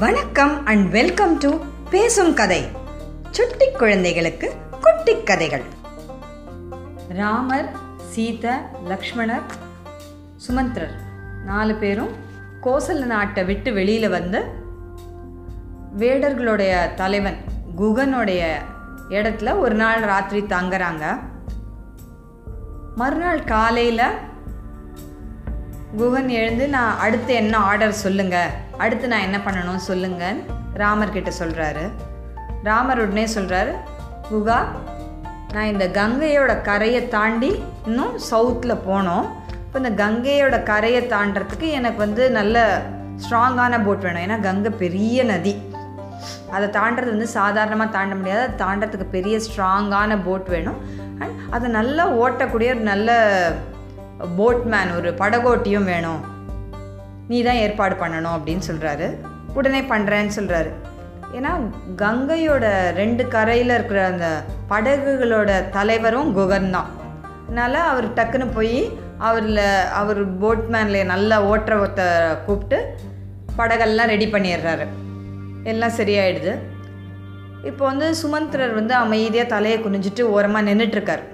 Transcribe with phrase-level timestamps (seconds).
[0.00, 1.58] வணக்கம் and welcome to
[1.90, 2.68] பேசும் கதை.
[3.30, 5.62] சுட்டி குழந்தைகளுக்கு குட்டி கதைகள்.
[7.08, 7.70] ராமர்
[8.10, 9.42] சீத லக்ஷ்மணர்
[10.36, 10.94] சுமந்திரர்
[11.44, 12.10] நாலு பேரும்
[12.62, 14.44] கோசல நாட்டை விட்டு வெளியில் வந்து
[15.98, 17.36] வேடர்களுடைய தலைவன்
[17.78, 18.54] குகனுடைய
[19.08, 21.20] இடத்துல ஒரு நாள் ராத்திரி தங்குறாங்க.
[22.94, 24.06] மறுநாள் காலையில்
[25.96, 30.38] குகன் எழுந்து நான் அடுத்து என்ன ஆர்டர் சொல்லுங்கள் அடுத்து நான் என்ன பண்ணணும் சொல்லுங்கள்
[30.82, 31.84] ராமர்கிட்ட சொல்கிறாரு
[32.68, 33.72] ராமர் உடனே சொல்கிறாரு
[34.30, 34.58] குகா
[35.54, 37.50] நான் இந்த கங்கையோட கரையை தாண்டி
[37.86, 39.26] இன்னும் சவுத்தில் போனோம்.
[39.64, 42.56] இப்போ இந்த கங்கையோட கரையை தாண்டறதுக்கு எனக்கு வந்து நல்ல
[43.22, 44.22] ஸ்ட்ராங்கான போட் வேணும்.
[44.26, 45.54] ஏன்னா கங்கை பெரிய நதி.
[46.54, 48.42] அதை தாண்டறது வந்து சாதாரணமாக தாண்ட முடியாது.
[48.46, 50.78] அதை தாண்டறதுக்கு பெரிய ஸ்ட்ராங்கான போட் வேணும்.
[51.20, 53.10] அண்ட் அதை நல்லா ஓட்டக்கூடிய ஒரு நல்ல
[54.38, 56.20] போட்மேன் ஒரு படகோட்டியும் வேணும்.
[57.32, 59.08] நீ தான் ஏற்பாடு பண்ணணும் அப்படின்னு சொல்கிறாரு
[59.58, 60.70] உடனே பண்ணுறேன்னு சொல்கிறாரு
[61.36, 61.50] ஏன்னா
[62.00, 62.64] கங்கையோட
[63.00, 64.28] ரெண்டு கரையில் இருக்கிற அந்த
[64.70, 66.88] படகுகளோட தலைவரும் குகன் தான்.
[67.44, 68.78] அதனால் அவர் டக்குன்னு போய்
[69.28, 69.64] அவரில்
[70.00, 72.02] அவர் போட்மேனில் நல்லா ஓட்டுற ஒருத்த
[72.46, 72.78] கூப்பிட்டு
[73.58, 74.86] படகெல்லாம் ரெடி பண்ணிடுறாரு.
[75.72, 76.52] எல்லாம் சரியாயிடுது.
[77.70, 81.24] இப்போ வந்து சுமந்திரர் வந்து அமைதியாக தலையை குனிஞ்சிட்டு ஓரமாக நின்றுட்டுருக்கார்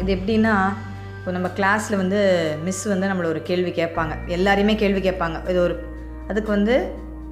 [0.00, 0.54] இது எப்படின்னா
[1.26, 2.18] இப்போ நம்ம கிளாஸில் வந்து
[2.64, 4.12] மிஸ் வந்து நம்மளை ஒரு கேள்வி கேட்பாங்க.
[4.34, 5.36] எல்லாரையுமே கேள்வி கேட்பாங்க.
[5.50, 5.74] இது ஒரு
[6.30, 6.74] அதுக்கு வந்து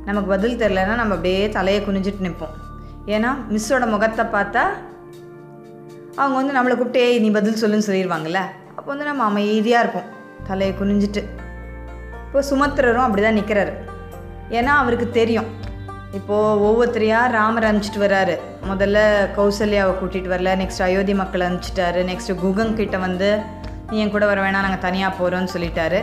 [0.09, 2.56] நமக்கு பதில் தெரிலனா நம்ம அப்படியே தலையை குனிஞ்சிட்டு நிற்போம்
[3.14, 4.64] ஏன்னா மிஸ்ஸோட முகத்தை பார்த்தா
[6.20, 8.42] அவங்க வந்து நம்மளை கூப்பிட்டே நீ பதில் சொல்லுன்னு சொல்லிடுவாங்கல்ல
[8.77, 10.11] அப்போ வந்து நம்ம அமைதியாக இருப்போம்.
[10.51, 11.25] தலையை குனிஞ்சிட்டு.
[12.27, 13.75] இப்போ சுமத்திரரும் அப்படி தான் நிற்கிறாரு
[14.58, 15.51] ஏன்னா அவருக்கு தெரியும்.
[16.20, 18.39] இப்போது ஒவ்வொருத்தரையாக ராமர் அனுப்பிச்சிட்டு வராரு.
[18.70, 18.98] முதல்ல
[19.41, 23.31] கௌசல்யாவை கூட்டிகிட்டு வரல நெக்ஸ்ட் அயோத்தி மக்களை அனுப்பிச்சிட்டாரு நெக்ஸ்ட்டு குகங்கிட்ட வந்து
[23.91, 26.01] நீ என் கூட வர வேணாம் நாங்கள் தனியாக போகிறோன்னு சொல்லிட்டாரு.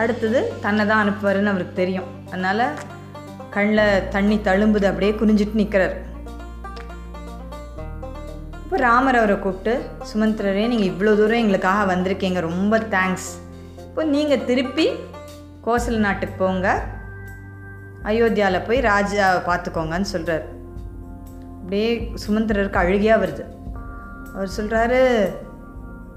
[0.00, 2.08] அடுத்தது தன்னை தான் அனுப்புவாருன்னு அவருக்கு தெரியும்.
[2.32, 2.64] அதனால்
[3.54, 5.96] கண்ணில் தண்ணி தழும்புது அப்படியே குனிஞ்சிட்டு நிற்கிறார்
[8.62, 9.74] இப்போ ராமர் அவரை கூப்பிட்டு
[10.10, 13.28] சுமந்திரரே நீங்கள் இவ்வளோ தூரம் எங்களுக்காக வந்திருக்கீங்க ரொம்ப தேங்க்ஸ்
[13.86, 14.86] இப்போ நீங்கள் திருப்பி
[15.66, 16.66] கோசல நாட்டுக்கு போங்க.
[18.10, 20.44] அயோத்தியாவில் போய் ராஜாவை பார்த்துக்கோங்கன்னு சொல்கிறார்
[21.60, 21.88] அப்படியே
[22.24, 23.44] சுமந்திரருக்கு அழுகியாக வருது.
[24.34, 25.00] அவர் சொல்கிறாரு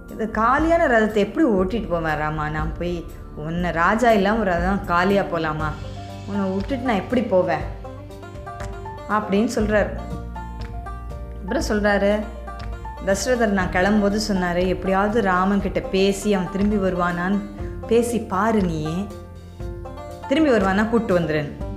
[0.09, 2.49] இது காலியான ரதத்தை எப்படி ஓட்டிகிட்டு போவேன் ராமா?
[2.49, 5.69] நான் போய் உன்னை ராஜா இல்லாமல் ஒரு ரதம் காலியாக போகலாமா
[6.27, 7.65] உன்னை விட்டுட்டு நான் எப்படி போவேன்?
[9.09, 9.89] அப்படின்னு சொல்கிறார்
[11.39, 12.11] அப்புறம் சொல்கிறாரு
[13.05, 17.39] தசரதர் நான் கிளம்பும்போது சொன்னார் எப்படியாவது ராமன் கிட்ட பேசி அவன் திரும்பி வருவானான்னு
[17.87, 19.07] பேசி பாரு நீயே.
[20.27, 21.69] திரும்பி வருவானா கூப்பிட்டு வந்துடுன்னு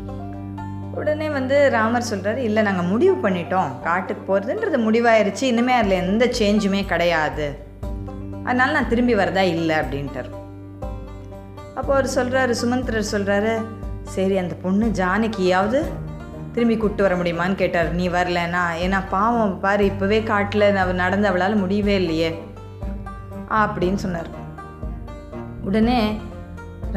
[0.94, 3.80] உடனே வந்து ராமர் சொல்கிறாரு இல்லை நாங்கள் முடிவு பண்ணிட்டோம்.
[3.82, 5.42] காட்டுக்கு போகிறதுன்றது முடிவாயிருச்சு.
[5.42, 7.46] இனிமேல் அதில் எந்த சேஞ்சுமே கிடையாது.
[8.46, 10.30] அதனால் நான் திரும்பி வரதா இல்லை அப்படின்ட்டார்.
[11.78, 13.52] அப்போ அவர் சொல்கிறாரு சுமந்திரர் சொல்கிறாரு
[14.14, 15.78] சரி அந்த பொண்ணு ஜானகியாவது
[16.54, 17.88] திரும்பி கூப்பிட்டு வர முடியுமான்னு கேட்டார்.
[17.98, 22.30] நீ வரலனா ஏன்னா பாவம் பாரு இப்போவே காட்டில் அவள் நடந்து அவளால் முடியவே இல்லையே.
[23.60, 24.30] அப்படின்னு சொன்னார்.
[25.68, 25.98] உடனே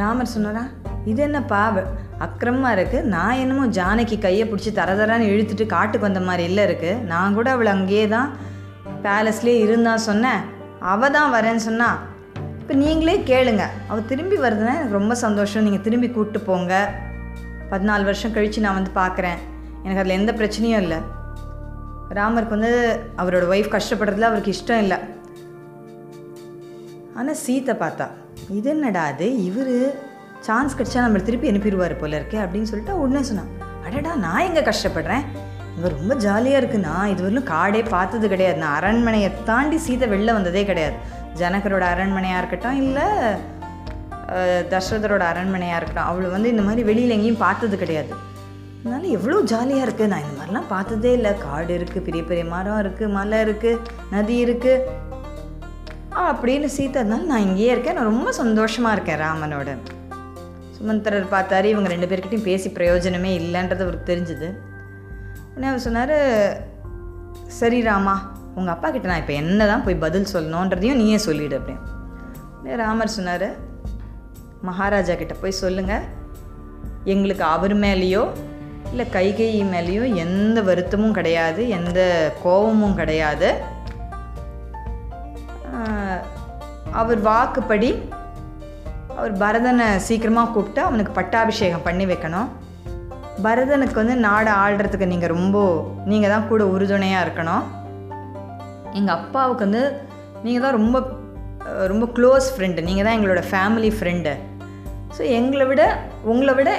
[0.02, 0.63] ராமர் சொன்னாரா
[1.12, 1.62] இது என்னப்பா
[2.25, 7.36] அக்கிரமமாக இருக்குது நான் என்னமோ ஜானகி கையை பிடிச்சி தரதரான்னு இழுத்துட்டு காட்டுக்கு வந்த மாதிரி இல்லை இருக்குது நான்
[7.38, 8.30] கூட அவளை அங்கேயே தான்
[9.06, 10.41] பேலஸ்லேயே இருந்தான் சொன்னேன்.
[10.92, 11.98] அவள் தான் வரேன்னு சொன்னால்
[12.62, 13.66] இப்போ நீங்களே கேளுங்க.
[13.88, 15.64] அவள் திரும்பி வருதுன்னா எனக்கு ரொம்ப சந்தோஷம்.
[15.64, 16.74] நீங்கள் திரும்பி கூப்பிட்டு போங்க.
[17.72, 19.40] பதினாலு வருஷம் கழித்து நான் வந்து பார்க்குறேன்
[19.84, 21.00] எனக்கு அதில் எந்த பிரச்சனையும் இல்லை.
[22.18, 22.74] ராமருக்கு வந்து
[23.22, 24.98] அவரோட ஒய்ஃப் கஷ்டப்படுறதுல அவருக்கு இஷ்டம் இல்லை.
[27.20, 28.08] ஆனால் சீத்தை பார்த்தா
[28.58, 29.28] இது என்னடா அது?
[29.44, 29.76] இவர்
[30.48, 33.52] சான்ஸ் கிடச்சா நம்மளை திருப்பி அனுப்பிடுவார் போல இருக்கே அப்படின்னு சொல்லிட்டு உடனே சொன்னான்
[33.86, 35.26] அடடா நான் எங்கே கஷ்டப்படுறேன்?
[35.78, 38.58] இங்கே ரொம்ப ஜாலியாக இருக்குது நான் இதுவரையிலும் காடே பார்த்தது கிடையாது.
[38.62, 40.96] நான் அரண்மனையை தாண்டி சீதை வெளில வந்ததே கிடையாது.
[41.42, 43.08] ஜனகரோட அரண்மனையாக இருக்கட்டும் இல்லை
[44.72, 48.12] தசரதரோட அரண்மனையாக இருக்கட்டும் அவளை வந்து இந்த மாதிரி வெளியில் எங்கேயும் பார்த்தது கிடையாது.
[48.80, 51.32] அதனால எவ்வளோ ஜாலியாக இருக்குது நான் இந்த மாதிரிலாம் பார்த்ததே இல்லை.
[51.46, 53.82] காடு இருக்குது பெரிய பெரிய மரம் இருக்குது மலை இருக்குது
[54.16, 55.06] நதி இருக்குது
[56.28, 57.98] அப்படின்னு சீதா இருந்தாலும் நான் இங்கேயே இருக்கேன்.
[58.00, 59.69] நான் ரொம்ப சந்தோஷமாக இருக்கேன் ராமனோட.
[60.78, 61.68] சுமந்திரர் பார்த்தாரு.
[61.74, 64.50] இவங்க ரெண்டு பேர்கிட்டையும் பேசி பிரயோஜனமே இல்லைன்றது அவருக்கு தெரிஞ்சுது.
[65.57, 66.18] உடனே அவர் சொன்னார்
[67.59, 68.13] சரி ராமா
[68.57, 72.75] உங்கள் அப்பா கிட்ட நான் இப்போ என்ன தான் போய் பதில் சொல்லணுன்றதையும் நீயே சொல்லிடு அப்படின்னு.
[72.81, 73.45] ராமர் சொன்னார்
[74.68, 76.06] மகாராஜா கிட்ட போய் சொல்லுங்கள்
[77.13, 78.24] எங்களுக்கு அவர் மேலேயோ
[78.92, 82.00] இல்லை கைகை மேலேயோ எந்த வருத்தமும் கிடையாது எந்த
[82.44, 83.50] கோபமும் கிடையாது.
[87.01, 87.92] அவர் வாக்குப்படி
[89.18, 92.50] அவர் பரதனை சீக்கிரமாக கூப்பிட்டு அவனுக்கு பட்டாபிஷேகம் பண்ணி வைக்கணும்.
[93.45, 95.57] பரதனுக்கு வந்து நாடை ஆள்றதுக்கு நீங்கள் ரொம்ப
[96.12, 97.66] நீங்கள் தான் கூட உறுதுணையாக இருக்கணும்.
[98.98, 99.84] எங்கள் அப்பாவுக்கு வந்து
[100.45, 100.98] நீங்கள் தான் ரொம்ப
[101.92, 104.34] ரொம்ப க்ளோஸ் ஃப்ரெண்டு நீங்கள் தான் எங்களோட ஃபேமிலி ஃப்ரெண்டு
[105.16, 105.84] ஸோ எங்களை விட
[106.31, 106.69] உங்களை விட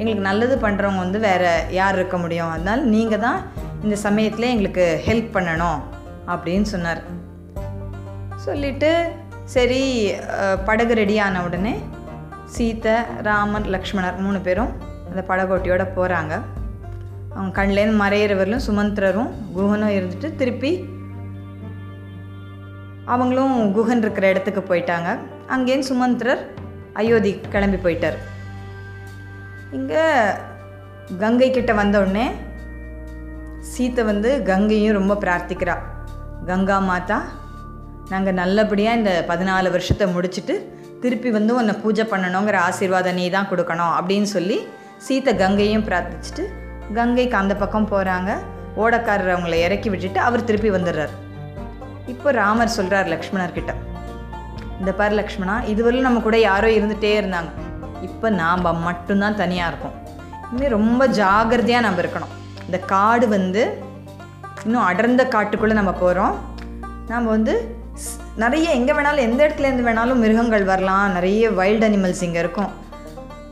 [0.00, 2.50] எங்களுக்கு நல்லது பண்ணுறவங்க வந்து வேறு யார் இருக்க முடியும்?
[2.54, 3.38] அதனால் நீங்கள் தான்
[3.84, 5.80] இந்த சமயத்தில் எங்களுக்கு ஹெல்ப் பண்ணணும்
[6.32, 7.00] அப்படின்னு சொன்னார்.
[8.46, 8.90] சொல்லிட்டு
[9.54, 9.82] சரி
[10.68, 11.74] படகு ரெடி ஆன உடனே
[12.54, 12.94] சீத்தை
[13.28, 14.72] ராமன் லக்ஷ்மணர் மூணு பேரும்
[15.18, 16.34] அந்த படகோட்டியோட போகிறாங்க
[17.34, 20.70] அவங்க கண்லேருந்து மறையிறவர்களும் சுமந்திரரும் குஹனும் இருந்துட்டு திருப்பி
[23.14, 25.08] அவங்களும் குஹன் இருக்கிற இடத்துக்கு போயிட்டாங்க.
[25.54, 26.42] அங்கேருந்து சுமந்திரர்
[27.00, 28.18] அயோத்தி கிளம்பி போயிட்டார்.
[29.78, 30.04] இங்கே
[31.24, 32.26] கங்கை கிட்ட வந்த உடனே
[33.72, 35.76] சீத்தை வந்து கங்கையும் ரொம்ப பிரார்த்திக்கிறா.
[36.50, 37.20] கங்கா மாதா
[38.14, 40.56] நாங்கள் நல்லபடியாக இந்த பதினாலு வருஷத்தை முடிச்சுட்டு
[41.04, 44.58] திருப்பி வந்து உன்னை பூஜை பண்ணணுங்கிற ஆசீர்வாதம் நீ தான் கொடுக்கணும் அப்படின்னு சொல்லி
[45.08, 46.42] சீத்தை கங்கையும் பிரார்த்திச்சுட்டு
[46.94, 48.34] கங்கைக்கு அந்த பக்கம் போகிறாங்க
[48.76, 51.08] ஓடக்காரர் அவங்கள இறக்கி விட்டுட்டு அவர் திருப்பி வந்துடுறார்.
[52.06, 53.74] இப்போ ராமர் சொல்கிறார் லக்ஷ்மணர்கிட்ட.
[54.78, 57.48] இந்த பாரு லக்ஷ்மணா இதுவரையும் நம்ம கூட யாரோ இருந்துகிட்டே இருந்தாங்க.
[58.02, 59.92] இப்போ நாம் மட்டும்தான் தனியாக இருக்கோம்.
[60.56, 62.62] இன்னும் ரொம்ப ஜாகிரதையாக நம்ம இருக்கணும்.
[62.64, 63.82] இந்த காடு வந்து
[64.64, 66.38] இன்னும் அடர்ந்த காட்டுக்குள்ளே நம்ம போகிறோம்
[67.08, 71.12] நம்ம வந்து ஸ்- நிறைய எங்கே வேணாலும் எந்த இடத்துலேருந்து வேணாலும் மிருகங்கள் வரலாம்.
[71.12, 72.77] நிறைய வைல்டு அனிமல்ஸ் இங்கே இருக்கும்.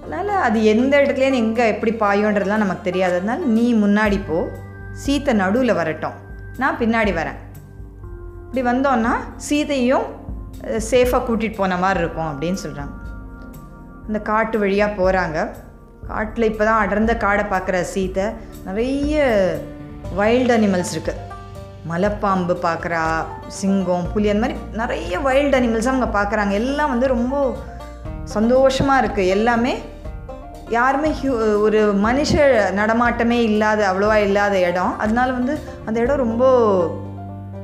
[0.06, 3.18] அதனால் அது எந்த இடத்துலேருந்து எங்கே எப்படி பாயோன்றதுலாம் நமக்கு தெரியாது.
[3.56, 4.38] நீ முன்னாடி போ.
[5.04, 6.16] சீத்தை நடுவில் வரட்டும்.
[6.58, 7.38] நான் பின்னாடி வரேன்.
[8.44, 9.12] இப்படி வந்தோன்னா
[9.46, 10.06] சீதையும்
[10.90, 12.94] சேஃபாக கூட்டிகிட்டு போன மாதிரி இருக்கும் அப்படின்னு சொல்கிறாங்க
[14.06, 15.38] அந்த காட்டு வழியாக போகிறாங்க
[16.08, 18.26] காட்டில் இப்போ தான் அடர்ந்த காடை பார்க்குற சீத்தை
[18.64, 19.24] நிறைய
[20.18, 21.22] வைல்டு அனிமல்ஸ் இருக்குது
[21.90, 23.02] மலைப்பாம்பு பார்க்குறா
[23.46, 27.56] சிங்கம் புலி அந்த மாதிரி நிறைய வைல்டு அனிமல்ஸ் அவங்க பார்க்குறாங்க எல்லாம் வந்து ரொம்ப
[28.24, 29.74] சந்தோஷமாக இருக்குது எல்லாமே
[30.74, 31.32] யாருமே ஹியூ
[31.64, 32.32] ஒரு மனுஷ
[32.78, 34.94] நடமாட்டமே இல்லாத அவ்வளோவா இல்லாத இடம்.
[35.02, 35.54] அதனால வந்து
[35.88, 36.44] அந்த இடம் ரொம்ப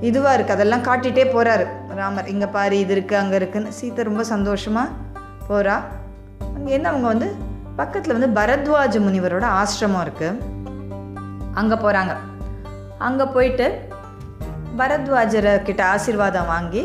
[0.09, 1.65] இதுவாக இருக்குது அதெல்லாம் காட்டிகிட்டே போகிறாரு
[2.01, 2.29] ராமர்.
[2.35, 4.95] இங்கே பாரு இது இருக்குது அங்கே இருக்குதுன்னு சீத்தை ரொம்ப சந்தோஷமாக
[5.49, 5.77] போகிறா
[6.57, 7.29] அங்கேருந்து அவங்க வந்து
[7.81, 10.39] பக்கத்தில் வந்து பரத்வாஜ முனிவரோட ஆசிரமம் இருக்குது
[11.61, 12.15] அங்கே போகிறாங்க
[13.09, 13.69] அங்கே போயிட்டு
[14.81, 16.83] பரத்வாஜரை கிட்ட ஆசீர்வாதம் வாங்கி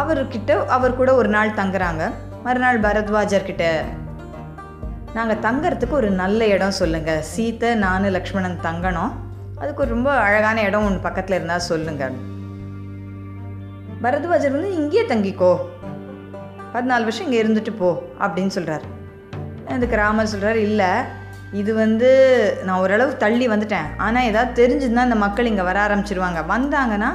[0.00, 2.04] அவர்கிட்ட அவர் கூட ஒரு நாள் தங்குறாங்க.
[2.46, 3.64] மறுநாள் பரத்வாஜர்கிட்ட
[5.16, 9.12] நாங்கள் தங்கறதுக்கு ஒரு நல்ல இடம் சொல்லுங்கள் சீத்தை நான் லக்ஷ்மணன் தங்கணும்.
[9.60, 12.14] அதுக்கு ஒரு ரொம்ப அழகான இடம் ஒன்று பக்கத்தில் இருந்தால் சொல்லுங்கள்
[14.04, 15.52] பரத்வாஜர் வந்து இங்கேயே தங்கிக்கோ.
[16.72, 17.90] பதினாலு வருஷம் இங்கே இருந்துட்டு போ
[18.24, 18.84] அப்படின்னு சொல்கிறார்
[19.76, 20.90] அதுக்கு ராமர் சொல்கிறார் இல்லை
[21.60, 22.10] இது வந்து
[22.66, 23.88] நான் ஓரளவு தள்ளி வந்துட்டேன்.
[24.06, 26.40] ஆனால் ஏதாவது தெரிஞ்சுதுன்னா இந்த மக்கள் இங்கே வர ஆரம்பிச்சிருவாங்க.
[26.52, 27.10] வந்தாங்கன்னா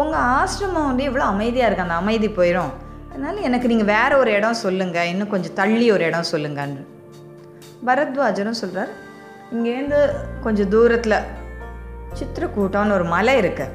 [0.00, 1.86] உங்கள் ஆசிரமம் வந்து எவ்வளோ அமைதியாக இருக்கு.
[1.88, 2.72] அந்த அமைதி போயிடும்
[3.12, 6.82] அதனால் எனக்கு நீங்கள் வேறு ஒரு இடம் சொல்லுங்கள் இன்னும் கொஞ்சம் தள்ளி ஒரு இடம் சொல்லுங்கன்னு.
[7.86, 8.88] பரத்வாஜரும் சொல்கிறார்
[9.54, 10.00] இங்கேருந்து
[10.40, 11.16] கொஞ்சம் தூரத்தில்
[12.18, 13.66] சித்திரக்கூட்டம்னு ஒரு மலை இருக்கு.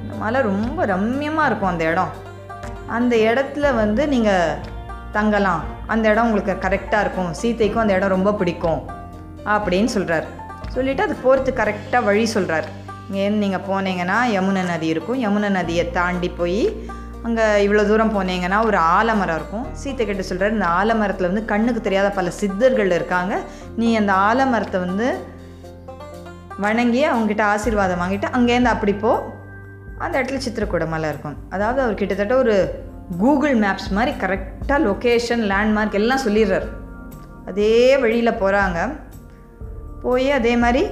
[0.00, 2.12] அந்த மலை ரொம்ப ரம்மியமாக இருக்கும் அந்த இடம்.
[2.86, 4.54] அந்த இடத்துல வந்து நீங்கள்
[5.12, 5.62] தங்கலாம்.
[5.86, 7.30] அந்த இடம் உங்களுக்கு கரெக்டாக இருக்கும்.
[7.42, 8.80] சீதைக்கும் அந்த இடம் ரொம்ப பிடிக்கும்.
[9.44, 10.26] அப்படின்னு சொல்கிறார்
[10.68, 12.64] சொல்லிவிட்டு அது போகிறதுக்கு கரெக்டாக வழி சொல்கிறார்
[13.10, 15.22] இங்கேருந்து நீங்கள் போனீங்கன்னா யமுனை நதி இருக்கும்.
[15.24, 16.88] யமுனை நதியை தாண்டி போய்
[17.26, 19.66] அங்கே இவ்வளோ தூரம் போனீங்கன்னா ஒரு ஆலமரம் இருக்கும்.
[19.80, 23.34] சீத்தை கிட்ட சொல்கிறார் இந்த ஆலமரத்தில் வந்து கண்ணுக்கு தெரியாத பல சித்தர்கள் இருக்காங்க.
[23.80, 25.06] நீ அந்த ஆலமரத்தை வந்து
[26.64, 29.12] வணங்கி அவங்ககிட்ட ஆசீர்வாதம் வாங்கிட்டு அங்கேருந்து அப்படி போ.
[30.04, 31.36] அந்த இடத்துல சித்திரக்கூட மலை இருக்கும்.
[31.54, 32.54] அதாவது அவர் கிட்டத்தட்ட ஒரு
[33.22, 36.68] கூகுள் மேப்ஸ் மாதிரி கரெக்டாக லொக்கேஷன் லேண்ட்மார்க் எல்லாம் சொல்லிடுறார்.
[37.50, 38.78] அதே வழியில் போகிறாங்க
[40.04, 40.82] போய் அதே மாதிரி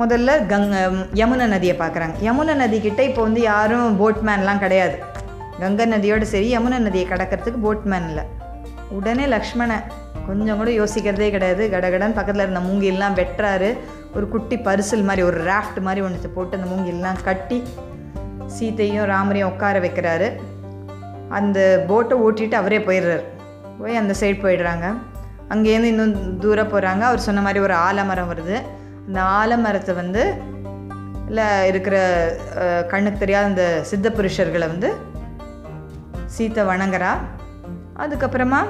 [0.00, 0.76] முதல்ல கங்க
[1.20, 2.16] யமுனை நதியை பார்க்குறாங்க.
[2.28, 4.96] யமுனை நதிக்கிட்ட இப்போ வந்து யாரும் போட்மேன்லாம் கிடையாது.
[5.60, 8.24] கங்கை நதியோடு சரி யமுனை நதியை கடக்கிறதுக்கு போட்மேன் இல்லை.
[8.96, 9.76] உடனே லக்ஷ்மணை
[10.26, 11.64] கொஞ்சம் கூட யோசிக்கிறதே கிடையாது.
[11.74, 13.70] கடகடன் பக்கத்தில் இருந்த மூங்கிலாம் வெட்டுறாரு.
[14.16, 17.58] ஒரு குட்டி பரிசல் மாதிரி ஒரு ராஃப்ட் மாதிரி ஒன்று போட்டு அந்த மூங்கிலாம் கட்டி
[18.56, 20.28] சீத்தையும் ராமரையும் உட்கார வைக்கிறாரு.
[21.38, 21.58] அந்த
[21.88, 23.24] போட்டை ஓட்டிட்டு அவரே போயிடுறாரு.
[23.78, 24.86] போய் அந்த சைடு போயிடுறாங்க.
[25.52, 28.56] அங்கேருந்து இன்னும் தூரம் போகிறாங்க அவர் சொன்ன மாதிரி ஒரு ஆலமரம் வருது.
[29.06, 30.22] அந்த ஆலமரத்தை வந்து
[31.28, 31.96] இல்லை இருக்கிற
[32.90, 34.88] கண்ணுக்கு தெரியாத அந்த சித்த புருஷர்களை வந்து
[36.34, 37.12] சீத்தை வணங்குறா.
[38.02, 38.60] அதுக்கப்புறமா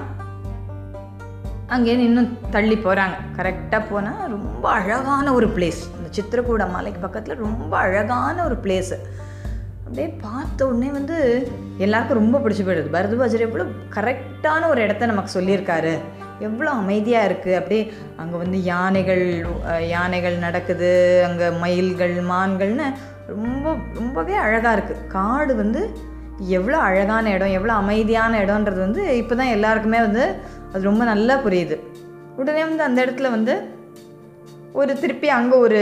[1.74, 7.72] அங்கேருந்து இன்னும் தள்ளி போகிறாங்க கரெக்டாக போனால் ரொம்ப அழகான ஒரு பிளேஸ் இந்த சித்திரக்கூட மலைக்கு பக்கத்தில் ரொம்ப
[7.84, 8.96] அழகான ஒரு பிளேஸு
[9.86, 11.16] அப்படியே பார்த்த உடனே வந்து
[11.84, 12.94] எல்லாருக்கும் ரொம்ப பிடிச்சி போயிடுது.
[12.96, 15.92] பரதுபாஜர் எவ்வளோ கரெக்டான ஒரு இடத்த நமக்கு சொல்லியிருக்காரு.
[16.46, 17.82] எவ்வளோ அமைதியாக இருக்குது அப்படியே
[18.22, 19.24] அங்கே வந்து யானைகள்
[19.94, 20.90] யானைகள் நடக்குது.
[21.28, 22.88] அங்கே மயில்கள் மான்கள்னு
[23.34, 25.82] ரொம்ப ரொம்பவே அழகாக இருக்குது காடு வந்து
[26.58, 30.24] எவ்வளோ அழகான இடம் எவ்வளோ அமைதியான இடம்ன்றது வந்து இப்போ தான் எல்லாருக்குமே வந்து
[30.72, 31.76] அது ரொம்ப நல்லா புரியுது.
[32.40, 33.54] உடனே வந்து அந்த இடத்துல வந்து
[34.80, 35.80] ஒரு திருப்பி அங்கே ஒரு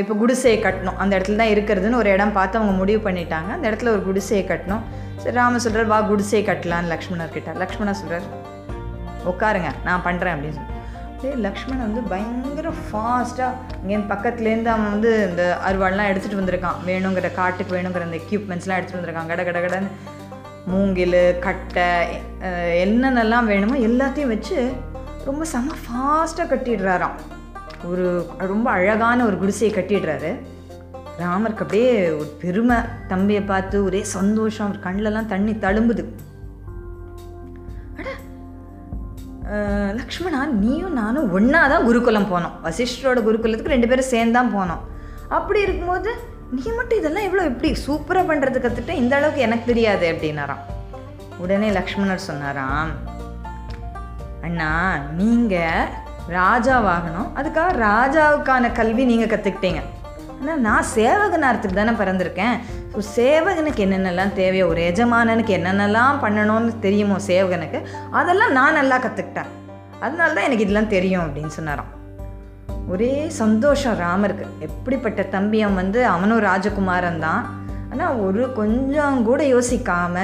[0.00, 0.96] இப்போ குடிசையை கட்டணும்.
[1.02, 3.50] அந்த இடத்துல தான் இருக்கிறதுன்னு ஒரு இடம் பார்த்து அவங்க முடிவு பண்ணிட்டாங்க.
[3.56, 4.84] அந்த இடத்துல ஒரு குடிசையை கட்டணும்.
[5.22, 7.52] சரி ராம சொல்கிறார் வா குடிசையை கட்டலான்னு லக்ஷ்மணர் கிட்ட.
[7.62, 8.26] லக்ஷ்மணர் சொல்கிறார்
[9.32, 10.69] உட்காருங்க நான் பண்ணுறேன் அப்படின்னு சொல்லி.
[11.22, 16.78] டே லக்ஷ்மணன் வந்து பயங்கர ஃபாஸ்ட்டாக இங்கேருந்து பக்கத்துலேருந்து அவன் வந்து இந்த அருவாள்லாம் எடுத்துகிட்டு வந்திருக்கான்.
[16.86, 19.30] வேணுங்கிற காட்டுக்கு வேணுங்கிற அந்த எக்யூப்மெண்ட்ஸ்லாம் எடுத்துகிட்டு வந்திருக்கான்.
[19.32, 19.90] கட கட கடன்னு
[20.66, 21.88] மூங்கில் கட்டை
[22.84, 24.58] என்னென்னலாம் வேணுமோ எல்லாத்தையும் வச்சு
[25.24, 27.18] ரொம்ப செம ஃபாஸ்ட்டாக கட்டிடுறாராம்.
[27.90, 28.06] ஒரு
[28.52, 30.32] ரொம்ப அழகான ஒரு குடிசையை கட்டிடுறாரு.
[31.22, 32.76] ராமருக்கு அப்படியே ஒரு பெருமை.
[33.12, 34.66] தம்பியை பார்த்து ஒரே சந்தோஷம்.
[34.66, 36.04] அவர் கண்ணிலலாம் தண்ணி தழும்புது.
[40.00, 42.54] லக்ஷ்மணா நீயும் நானும் ஒன்றா தான் குருகுலம் போனோம்.
[42.66, 44.82] வசிஷ்டரோட குருகுலத்துக்கு ரெண்டு பேரும் சேர்ந்து தான் போனோம்.
[45.38, 46.10] அப்படி இருக்கும்போது
[46.56, 50.62] நீ மட்டும் இதெல்லாம் எவ்வளோ எப்படி சூப்பராக பண்ணுறது கற்றுட்டு இந்த அளவுக்கு எனக்கு தெரியாது அப்படின்னாராம்.
[51.44, 52.90] உடனே லக்ஷ்மணர் சொன்னாராம்
[54.46, 54.70] அண்ணா
[55.20, 55.88] நீங்கள்
[56.38, 57.30] ராஜாவாகணும்.
[57.38, 59.82] அதுக்காக ராஜாவுக்கான கல்வி நீங்கள் கற்றுக்கிட்டீங்க
[60.40, 62.56] ஆனால் நான் சேவகனார்த்துக்கு தானே பிறந்திருக்கேன்.
[62.92, 67.78] ஸோ சேவகனுக்கு என்னென்னலாம் தேவையோ ஒரு எஜமானனுக்கு என்னென்னலாம் பண்ணணும்னு தெரியுமோ சேவகனுக்கு
[68.10, 69.50] அதெல்லாம் நான் நல்லா கற்றுக்கிட்டேன்
[70.00, 71.90] அதனால தான் எனக்கு இதெல்லாம் தெரியும் அப்படின்னு சொன்னாராம்.
[72.88, 74.46] ஒரே சந்தோஷம் ராமருக்கு.
[74.60, 77.42] எப்படிப்பட்ட தம்பி அவன் வந்து அவனும் ராஜகுமாரன் தான்.
[77.92, 80.16] ஆனால் ஒரு கொஞ்சம் கூட யோசிக்காம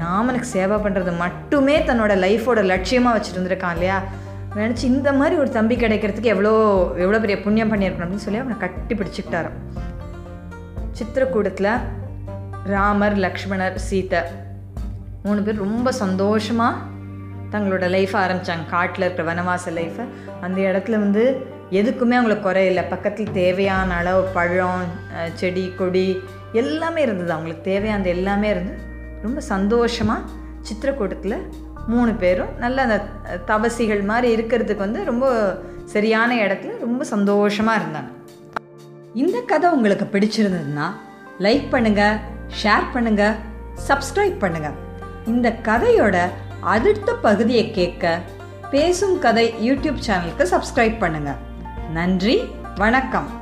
[0.00, 3.98] ராமனுக்கு சேவை பண்ணுறது மட்டுமே தன்னோட லைஃபோட லட்சியமாக வச்சுட்டு இருந்திருக்கான் இல்லையா?
[4.56, 6.52] நினச்சி இந்த மாதிரி ஒரு தம்பி கிடைக்கிறதுக்கு எவ்வளோ
[7.04, 9.58] எவ்வளோ பெரிய புண்ணியம் பண்ணியிருக்கணும் அப்படின்னு சொல்லி அவனை கட்டி பிடிச்சிக்கிட்டாரான்
[10.98, 11.72] சித்திரக்கூடத்தில்
[12.64, 14.20] ராமர் லக்ஷ்மணர் சீதை
[15.22, 16.84] மூணு பேர் ரொம்ப சந்தோஷமாக
[17.52, 20.04] தங்களோட லைஃப்பை ஆரம்பித்தாங்க காட்டில் இருக்கிற வனவாச லைஃப்பை
[20.40, 21.22] அந்த இடத்துல வந்து
[21.70, 24.84] எதுக்குமே அவங்களுக்கு குறையில்லை பக்கத்தில் தேவையான அளவு பழம்
[25.34, 27.32] செடி கொடி எல்லாமே இருந்தது.
[27.32, 28.74] அவங்களுக்கு தேவையானது எல்லாமே இருந்து
[29.22, 30.28] ரொம்ப சந்தோஷமாக
[30.68, 31.38] சித்திரக்கூட்டத்தில்
[31.86, 32.98] மூணு பேரும் நல்ல அந்த
[33.46, 35.26] தபசிகள் மாதிரி இருக்கிறதுக்கு வந்து ரொம்ப
[35.84, 38.10] சரியான இடத்துல ரொம்ப சந்தோஷமாக இருந்தாங்க.
[39.14, 40.86] இந்த கதை உங்களுக்கு பிடிச்சிருந்ததுன்னா
[41.44, 42.02] லைக் பண்ணுங்க
[42.62, 43.34] ஷேர் பண்ணுங்க
[43.88, 44.70] சப்ஸ்கிரைப் பண்ணுங்க.
[45.26, 46.16] இந்த கதையோட
[46.60, 48.20] அடுத்த பகுதியை கேட்க
[48.70, 51.36] பேசும் கதை யூடியூப் சேனலுக்கு சப்ஸ்கிரைப் பண்ணுங்க.
[51.92, 52.36] நன்றி
[52.76, 53.37] வணக்கம்.